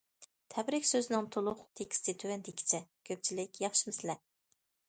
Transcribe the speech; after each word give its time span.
تەبرىك 0.53 0.87
سۆزىنىڭ 0.91 1.27
تولۇق 1.35 1.61
تېكىستى 1.81 2.17
تۆۋەندىكىچە: 2.23 2.81
كۆپچىلىك 3.11 3.63
ياخشىمۇسىلەر! 3.67 4.23